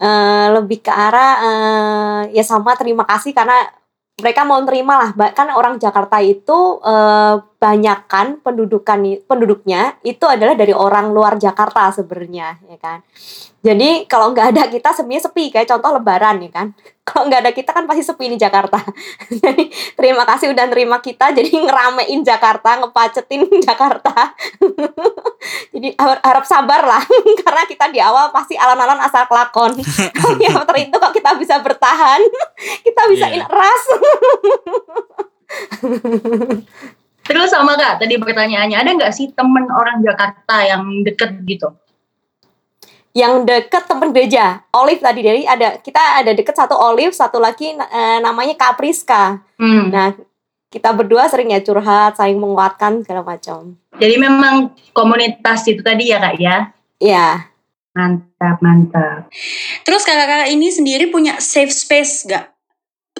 [0.00, 3.68] Eh, lebih ke arah eh, ya sama terima kasih karena
[4.16, 10.56] mereka mau terima lah kan orang Jakarta itu eh, banyak kan pendudukan penduduknya itu adalah
[10.56, 13.04] dari orang luar Jakarta sebenarnya ya kan?
[13.60, 15.52] Jadi kalau nggak ada kita sebenarnya sepi.
[15.52, 16.66] Kayak contoh Lebaran ya kan?
[17.10, 18.80] Kalau nggak ada kita kan pasti sepi di Jakarta.
[19.42, 21.34] Jadi terima kasih udah nerima kita.
[21.34, 24.32] Jadi ngeramein Jakarta ngepacetin Jakarta.
[25.76, 27.02] Jadi har- harap sabar lah.
[27.44, 29.76] Karena kita di awal pasti alon-alon asal kelakon.
[30.16, 32.24] Tapi after itu kok kita bisa bertahan?
[32.80, 33.36] Kita bisa Iya.
[33.36, 33.82] in ras
[37.30, 41.70] Terus sama Kak, tadi pertanyaannya ada nggak sih temen orang Jakarta yang deket gitu?
[43.10, 47.74] yang deket temen gereja Olive tadi dari ada kita ada deket satu Olive satu lagi
[47.74, 49.92] eh, namanya Kapriska Hmm.
[49.92, 50.14] nah
[50.70, 56.22] kita berdua sering ya curhat saling menguatkan segala macam Jadi memang komunitas itu tadi ya
[56.22, 56.56] Kak ya?
[57.02, 57.28] ya
[57.90, 59.26] Mantap, mantap.
[59.82, 62.46] Terus kakak-kakak ini sendiri punya safe space gak?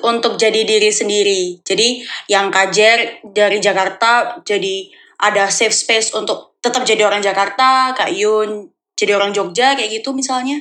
[0.00, 1.58] Untuk jadi diri sendiri.
[1.66, 2.00] Jadi
[2.30, 4.86] yang kajer dari Jakarta jadi
[5.20, 10.12] ada safe space untuk tetap jadi orang Jakarta, Kak Yun jadi orang Jogja kayak gitu
[10.12, 10.60] misalnya.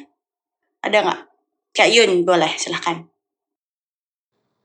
[0.79, 1.19] Ada nggak?
[1.75, 3.03] Kak Yun boleh silahkan.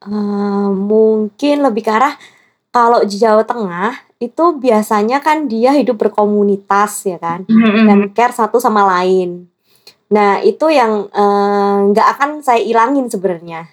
[0.05, 2.15] Eh, mungkin lebih ke arah
[2.69, 7.45] kalau di Jawa Tengah itu biasanya kan dia hidup berkomunitas ya kan
[7.89, 9.49] dan care satu sama lain.
[10.15, 13.67] Nah itu yang eh, nggak akan saya ilangin sebenarnya.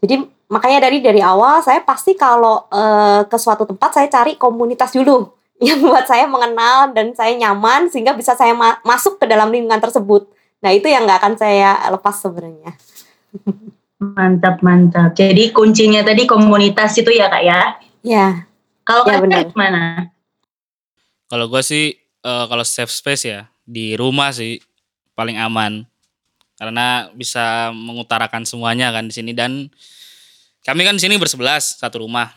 [0.00, 4.96] Jadi makanya dari dari awal saya pasti kalau eh, ke suatu tempat saya cari komunitas
[4.96, 5.28] dulu
[5.66, 9.80] yang buat saya mengenal dan saya nyaman sehingga bisa saya ma- masuk ke dalam lingkungan
[9.80, 10.26] tersebut.
[10.60, 12.76] Nah itu yang nggak akan saya lepas sebenarnya.
[14.00, 15.12] Mantap, mantap.
[15.12, 17.60] Jadi kuncinya tadi komunitas itu ya Kak ya?
[18.00, 18.26] Ya.
[18.80, 20.08] Kalau Ya, Kak gimana?
[21.28, 24.58] Kalau gue sih eh, kalau safe space ya di rumah sih
[25.12, 25.84] paling aman
[26.60, 29.32] karena bisa mengutarakan semuanya kan di sini.
[29.32, 29.72] Dan
[30.60, 32.28] kami kan di sini bersebelas satu rumah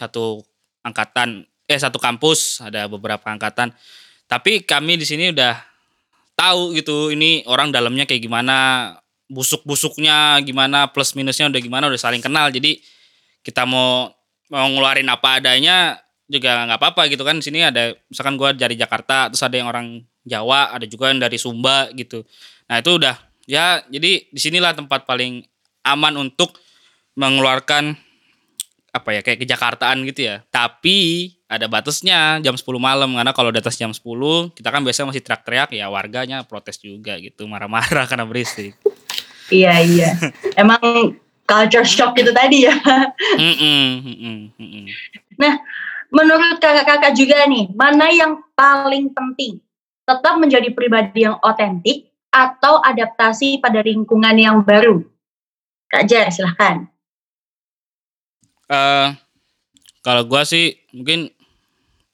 [0.00, 0.40] satu
[0.80, 3.76] angkatan eh satu kampus ada beberapa angkatan.
[4.24, 5.60] Tapi kami di sini udah
[6.32, 8.56] tahu gitu ini orang dalamnya kayak gimana
[9.28, 12.48] busuk-busuknya gimana plus minusnya udah gimana udah saling kenal.
[12.48, 12.80] Jadi
[13.44, 14.08] kita mau
[14.48, 16.00] mau ngeluarin apa adanya
[16.32, 17.42] juga nggak apa-apa gitu kan.
[17.42, 21.20] Di sini ada misalkan gua dari Jakarta terus ada yang orang Jawa ada juga yang
[21.20, 22.24] dari Sumba gitu.
[22.66, 25.46] Nah itu udah ya jadi di sinilah tempat paling
[25.86, 26.58] aman untuk
[27.14, 27.94] mengeluarkan
[28.92, 33.54] apa ya kayak ke Jakartaan gitu ya tapi ada batasnya jam 10 malam karena kalau
[33.54, 34.02] di atas jam 10
[34.56, 38.74] kita kan biasanya masih teriak-teriak ya warganya protes juga gitu marah-marah karena berisik
[39.50, 40.10] Iya iya.
[40.58, 41.14] Emang
[41.46, 42.74] culture shock itu tadi ya.
[43.38, 44.84] Mm-mm, mm-mm, mm-mm.
[46.10, 49.62] Menurut kakak-kakak juga nih, mana yang paling penting?
[50.06, 52.05] Tetap menjadi pribadi yang otentik
[52.36, 55.00] atau adaptasi pada lingkungan yang baru?
[55.88, 56.84] Kak Jar, silahkan.
[58.68, 59.08] Eh,
[60.04, 61.32] kalau gua sih mungkin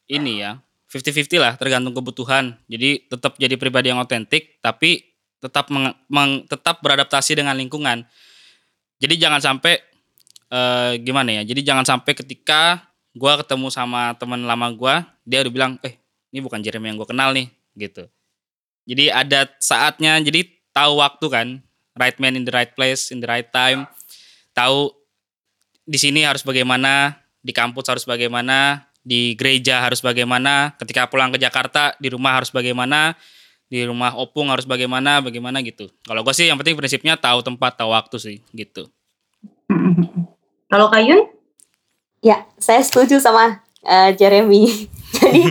[0.06, 2.54] ini ya 50-50 lah tergantung kebutuhan.
[2.70, 5.02] Jadi tetap jadi pribadi yang otentik tapi
[5.42, 8.06] tetap meng- meng- tetap beradaptasi dengan lingkungan.
[9.02, 9.82] Jadi jangan sampai
[10.52, 11.42] eh gimana ya?
[11.42, 12.85] Jadi jangan sampai ketika
[13.16, 15.96] gua ketemu sama teman lama gua, dia udah bilang, "Eh,
[16.30, 18.04] ini bukan Jeremy yang gua kenal nih." gitu.
[18.83, 21.49] Jadi ada saatnya jadi tahu waktu kan,
[21.95, 23.87] right man in the right place in the right time.
[24.53, 24.90] Tahu
[25.87, 31.38] di sini harus bagaimana, di kampus harus bagaimana, di gereja harus bagaimana, ketika pulang ke
[31.38, 33.18] Jakarta di rumah harus bagaimana,
[33.73, 35.88] di rumah opung harus bagaimana, bagaimana gitu.
[36.05, 38.87] Kalau gue sih yang penting prinsipnya tahu tempat, tahu waktu sih gitu.
[40.68, 41.29] Kalau Kayun?
[42.23, 44.87] Ya, saya setuju sama eh, Jeremy.
[45.18, 45.42] Jadi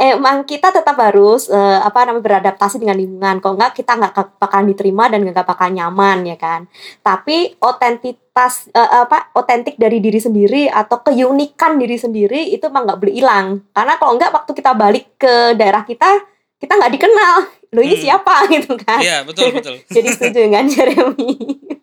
[0.00, 3.36] emang kita tetap harus eh, apa namanya beradaptasi dengan lingkungan.
[3.38, 6.64] Kalau enggak kita nggak ke- bakalan diterima dan nggak bakal nyaman ya kan.
[6.98, 12.98] Tapi otentitas eh, apa otentik dari diri sendiri atau keunikan diri sendiri itu emang nggak
[12.98, 13.46] boleh hilang.
[13.70, 16.08] Karena kalau enggak waktu kita balik ke daerah kita
[16.56, 17.36] kita nggak dikenal.
[17.70, 18.02] Lo ini Hmm.
[18.02, 18.98] siapa gitu kan.
[18.98, 19.78] Iya betul betul.
[19.94, 21.36] Jadi setuju dengan Jeremy.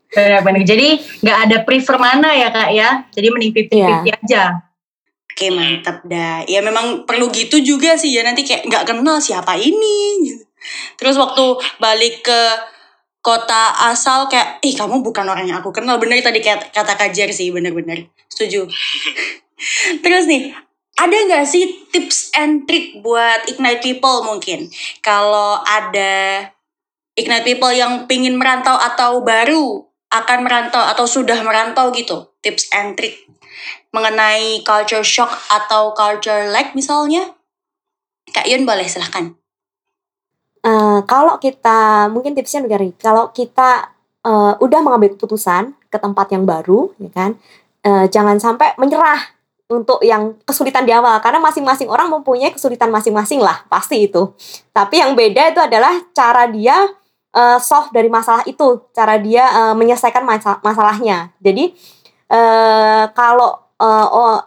[0.07, 0.63] Benar-benar.
[0.63, 0.87] Jadi
[1.21, 2.89] nggak ada prefer mana ya kak ya.
[3.09, 4.43] Jadi mending 50-50 aja.
[5.37, 6.41] Oke mantap dah.
[6.49, 10.33] Ya memang perlu gitu juga sih ya nanti kayak nggak kenal siapa ini.
[10.97, 12.41] Terus waktu balik ke
[13.21, 16.01] kota asal kayak, ih kamu bukan orang yang aku kenal.
[16.01, 18.09] Bener tadi kayak kata Kajar sih, bener-bener.
[18.33, 18.65] Setuju.
[20.03, 20.57] Terus nih,
[20.97, 24.73] ada nggak sih tips and trick buat ignite people mungkin?
[25.05, 26.49] Kalau ada
[27.13, 32.97] ignite people yang pingin merantau atau baru akan merantau atau sudah merantau gitu, tips and
[32.97, 33.27] trick
[33.97, 37.33] mengenai culture shock atau culture lag misalnya?
[38.29, 39.33] Kak Yun boleh silahkan.
[40.61, 43.89] Eh, kalau kita mungkin tipsnya begini, kalau kita
[44.27, 47.31] eh, udah mengambil keputusan ke tempat yang baru, ya kan,
[47.87, 49.33] eh, jangan sampai menyerah
[49.71, 54.31] untuk yang kesulitan di awal, karena masing-masing orang mempunyai kesulitan masing-masing lah, pasti itu.
[54.71, 56.75] Tapi yang beda itu adalah cara dia
[57.31, 61.31] eh, solve dari masalah itu, cara dia eh, menyelesaikan masa- masalahnya.
[61.39, 61.71] Jadi
[62.27, 64.41] eh, kalau eh, oh,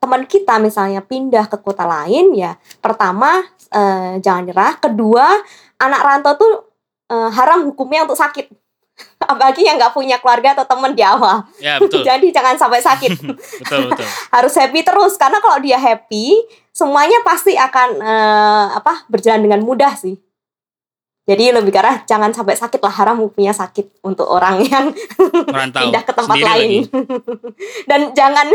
[0.00, 4.72] teman kita misalnya pindah ke kota lain, ya pertama eh, jangan nyerah.
[4.80, 5.26] Kedua,
[5.80, 6.52] anak rantau tuh
[7.10, 8.50] eh, haram hukumnya untuk sakit.
[9.30, 11.46] Apalagi yang nggak punya keluarga atau teman di awal.
[11.62, 13.10] Ya betul Jadi jangan sampai sakit.
[13.64, 14.06] betul betul.
[14.32, 19.94] Harus happy terus karena kalau dia happy, semuanya pasti akan eh, apa berjalan dengan mudah
[19.96, 20.18] sih.
[21.30, 24.90] Jadi lebih ke arah jangan sampai sakit lah haram hukumnya sakit untuk orang yang
[25.46, 25.86] Merantau.
[25.86, 26.58] pindah ke tempat sendiri lain.
[26.58, 26.78] lagi.
[27.90, 28.46] Dan jangan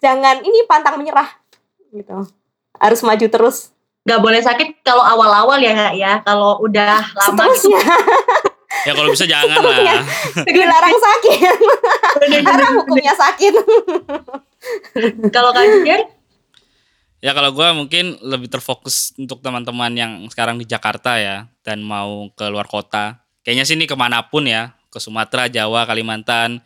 [0.00, 1.28] jangan ini pantang menyerah
[1.92, 2.24] gitu.
[2.80, 3.68] Harus maju terus
[4.02, 6.12] Nggak boleh sakit kalau awal-awal ya kak ya.
[6.24, 7.68] Kalau udah lama gitu.
[7.68, 7.82] seterusnya.
[8.82, 9.94] Ya kalau bisa jangan Seterusnya.
[9.94, 10.02] lah.
[10.42, 11.54] Dilarang sakit.
[12.40, 13.52] Haram hukumnya sakit.
[15.28, 16.00] Kalau kak Jar?
[17.22, 22.26] Ya kalau gua mungkin lebih terfokus untuk teman-teman yang sekarang di Jakarta ya dan mau
[22.34, 23.22] ke luar kota.
[23.46, 26.58] Kayaknya sini ke mana pun ya, ke Sumatera, Jawa, Kalimantan,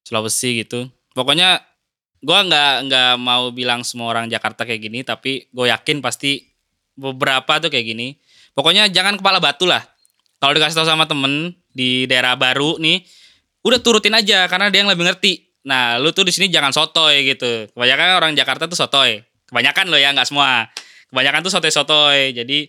[0.00, 0.88] Sulawesi gitu.
[1.12, 1.60] Pokoknya
[2.24, 6.40] gua nggak nggak mau bilang semua orang Jakarta kayak gini, tapi gue yakin pasti
[6.96, 8.16] beberapa tuh kayak gini.
[8.56, 9.84] Pokoknya jangan kepala batu lah.
[10.40, 13.04] Kalau dikasih tahu sama temen di daerah baru nih,
[13.60, 15.52] udah turutin aja karena dia yang lebih ngerti.
[15.68, 17.68] Nah, lu tuh di sini jangan sotoy gitu.
[17.76, 19.27] Kebanyakan orang Jakarta tuh sotoy.
[19.48, 20.68] Kebanyakan loh ya, nggak semua.
[21.08, 22.36] Kebanyakan tuh sotoy-sotoy.
[22.36, 22.68] Jadi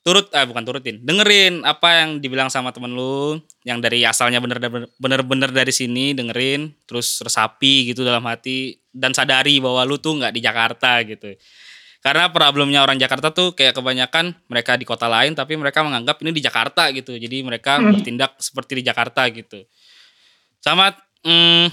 [0.00, 3.36] turut, ah bukan turutin, dengerin apa yang dibilang sama temen lu,
[3.68, 4.56] yang dari asalnya bener
[4.96, 10.32] bener-bener dari sini dengerin, terus resapi gitu dalam hati dan sadari bahwa lu tuh nggak
[10.32, 11.36] di Jakarta gitu.
[12.00, 16.32] Karena problemnya orang Jakarta tuh kayak kebanyakan mereka di kota lain tapi mereka menganggap ini
[16.32, 17.12] di Jakarta gitu.
[17.12, 17.92] Jadi mereka Hmm.
[17.92, 19.68] bertindak seperti di Jakarta gitu.
[20.64, 20.96] Sama
[21.28, 21.68] mm,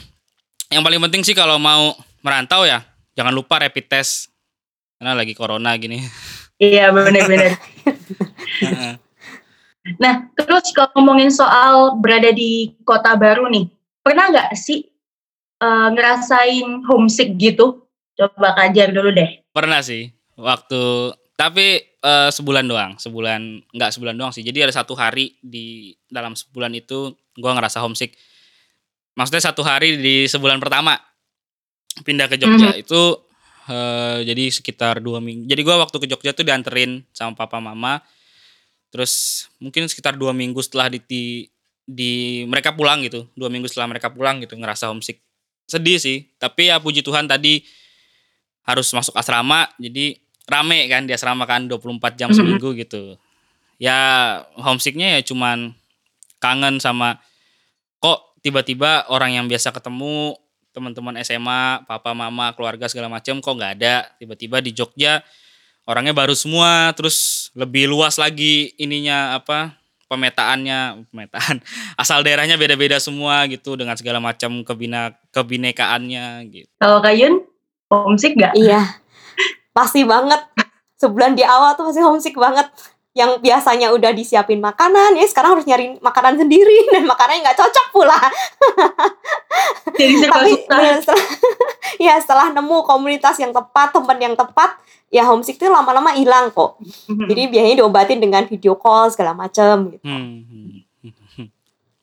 [0.76, 2.84] yang paling penting sih kalau mau merantau ya
[3.16, 4.28] jangan lupa rapid test
[4.98, 6.02] karena lagi corona gini.
[6.58, 7.54] Iya benar-benar.
[9.96, 13.72] Nah, terus kalau ngomongin soal berada di kota baru nih,
[14.04, 14.84] pernah nggak sih
[15.64, 17.88] uh, ngerasain homesick gitu?
[18.20, 19.48] Coba kajar dulu deh.
[19.56, 24.44] Pernah sih, waktu tapi uh, sebulan doang, sebulan nggak sebulan doang sih.
[24.44, 28.18] Jadi ada satu hari di dalam sebulan itu gue ngerasa homesick.
[29.16, 30.98] Maksudnya satu hari di sebulan pertama
[32.04, 32.84] pindah ke Jogja mm -hmm.
[32.84, 33.02] itu
[33.68, 35.46] uh, jadi sekitar dua minggu.
[35.48, 38.02] Jadi gue waktu ke Jogja tuh dianterin sama papa mama.
[38.90, 41.24] Terus mungkin sekitar dua minggu setelah di, di
[41.88, 45.24] di mereka pulang gitu dua minggu setelah mereka pulang gitu ngerasa homesick.
[45.68, 47.64] Sedih sih tapi ya puji Tuhan tadi
[48.68, 53.20] harus masuk asrama jadi rame kan di asrama kan 24 jam seminggu gitu.
[53.78, 54.00] Ya
[54.58, 55.76] homesicknya ya cuman
[56.40, 57.20] kangen sama
[58.00, 60.40] kok tiba-tiba orang yang biasa ketemu
[60.78, 65.26] teman-teman SMA papa mama keluarga segala macam kok nggak ada tiba-tiba di Jogja
[65.90, 69.74] orangnya baru semua terus lebih luas lagi ininya apa
[70.06, 71.58] pemetaannya pemetaan
[72.02, 76.70] asal daerahnya beda-beda semua gitu dengan segala macam kebina kebinekaannya gitu.
[76.78, 77.42] Kalau Kayun
[77.90, 78.54] homesick gak?
[78.54, 79.02] Iya
[79.78, 80.42] pasti banget
[80.98, 82.66] sebulan di awal tuh pasti homesick banget
[83.18, 87.86] yang biasanya udah disiapin makanan ya sekarang harus nyari makanan sendiri dan makanannya nggak cocok
[87.90, 88.20] pula.
[89.98, 91.26] Jadi Tapi setelah,
[92.06, 94.78] ya setelah nemu komunitas yang tepat, teman yang tepat,
[95.10, 96.78] ya homesick itu lama-lama hilang kok.
[97.10, 97.26] Hmm.
[97.26, 100.06] Jadi biasanya diobatin dengan video call segala macam gitu.
[100.06, 100.46] Hmm.
[101.02, 101.50] hmm.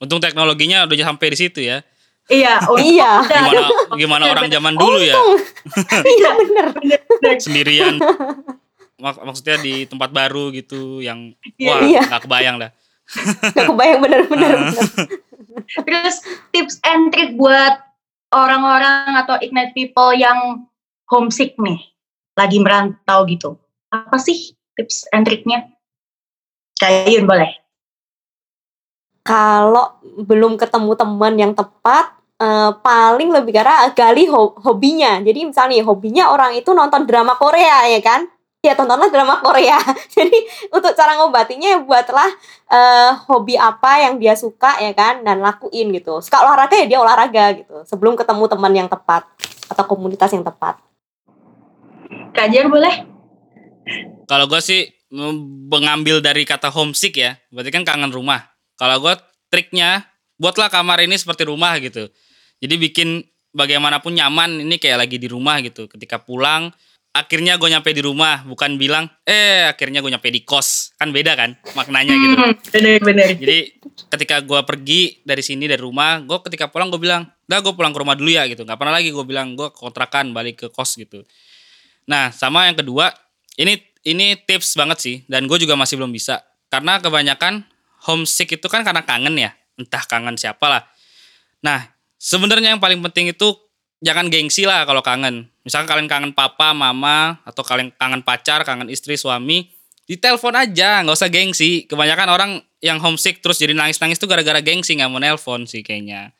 [0.02, 1.86] Untung teknologinya udah sampai di situ ya.
[2.26, 3.22] Iya, oh, iya.
[3.22, 3.62] Gimana
[3.94, 5.14] gimana orang zaman dulu ya?
[6.02, 6.66] iya bener.
[7.38, 8.02] Sendirian
[9.04, 11.68] mak maksudnya di tempat baru gitu yang iya.
[11.68, 12.02] wah iya.
[12.08, 12.70] gak kebayang dah.
[13.52, 14.72] Gak kebayang bener-bener
[15.86, 16.16] terus
[16.56, 17.84] tips and trick buat
[18.32, 20.64] orang-orang atau ignite people yang
[21.12, 21.84] homesick nih
[22.32, 23.60] lagi merantau gitu.
[23.92, 25.68] Apa sih tips and triknya
[26.74, 27.50] Kayun boleh.
[29.24, 35.22] Kalau belum ketemu teman yang tepat uh, paling lebih karena gali hobinya.
[35.22, 38.28] Jadi misalnya hobinya orang itu nonton drama Korea ya kan
[38.64, 39.76] ya tontonlah drama Korea.
[40.16, 40.32] Jadi
[40.72, 42.30] untuk cara ngobatinya ya buatlah
[42.72, 46.24] uh, hobi apa yang dia suka ya kan dan lakuin gitu.
[46.24, 47.84] Suka olahraga ya dia olahraga gitu.
[47.84, 49.28] Sebelum ketemu teman yang tepat
[49.68, 50.80] atau komunitas yang tepat.
[52.32, 53.04] Kajar boleh?
[54.24, 54.88] Kalau gue sih
[55.68, 58.50] mengambil dari kata homesick ya, berarti kan kangen rumah.
[58.74, 59.14] Kalau gue
[59.52, 60.08] triknya
[60.40, 62.10] buatlah kamar ini seperti rumah gitu.
[62.58, 63.08] Jadi bikin
[63.54, 65.86] bagaimanapun nyaman ini kayak lagi di rumah gitu.
[65.86, 66.74] Ketika pulang
[67.14, 70.92] akhirnya gue nyampe di rumah bukan bilang eh akhirnya gue nyampe di kos.
[70.98, 73.28] Kan beda kan maknanya gitu hmm, bener bener.
[73.38, 73.58] Jadi
[74.10, 77.94] ketika gue pergi dari sini dari rumah gue ketika pulang gue bilang dah gue pulang
[77.94, 78.66] ke rumah dulu ya gitu.
[78.66, 81.22] Nggak pernah lagi gue bilang gue kontrakan balik ke kos gitu.
[82.10, 83.14] Nah sama yang kedua
[83.56, 86.42] ini ini tips banget sih dan gue juga masih belum bisa.
[86.68, 87.62] Karena kebanyakan
[88.10, 89.54] homesick itu kan karena kangen ya.
[89.78, 90.82] Entah kangen siapa lah
[91.64, 91.80] nah
[92.20, 93.56] sebenarnya yang paling penting itu
[94.04, 95.48] jangan gengsi lah kalau kangen.
[95.64, 99.72] Misalkan kalian kangen papa, mama, atau kalian kangen pacar, kangen istri, suami,
[100.04, 101.88] ditelepon aja, nggak usah gengsi.
[101.88, 102.50] Kebanyakan orang
[102.84, 106.36] yang homesick terus jadi nangis-nangis tuh gara-gara gengsi, nggak mau nelpon sih kayaknya.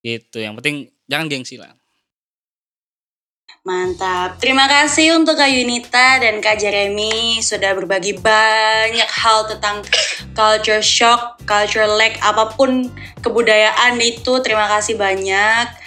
[0.00, 1.76] Gitu, yang penting jangan gengsi lah.
[3.62, 4.42] Mantap.
[4.42, 9.86] Terima kasih untuk Kak Yunita dan Kak Jeremy sudah berbagi banyak hal tentang
[10.34, 12.90] culture shock, culture lag, apa pun
[13.22, 14.42] kebudayaan itu.
[14.42, 15.78] Terima kasih banyak.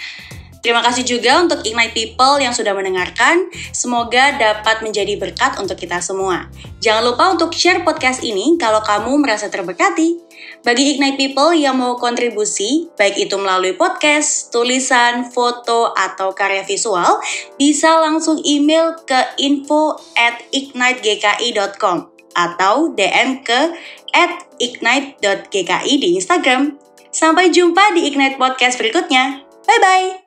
[0.66, 3.46] Terima kasih juga untuk Ignite People yang sudah mendengarkan.
[3.70, 6.50] Semoga dapat menjadi berkat untuk kita semua.
[6.82, 10.18] Jangan lupa untuk share podcast ini kalau kamu merasa terberkati.
[10.66, 17.22] Bagi Ignite People yang mau kontribusi, baik itu melalui podcast, tulisan, foto, atau karya visual,
[17.54, 23.70] bisa langsung email ke info at ignitegki.com atau DM ke
[24.18, 26.74] at ignite.gki di Instagram.
[27.14, 29.46] Sampai jumpa di Ignite Podcast berikutnya.
[29.62, 30.25] Bye-bye!